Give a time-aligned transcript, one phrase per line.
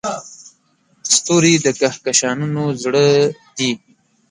[1.15, 3.05] ستوري د کهکشانونو زړه
[3.57, 3.71] دي.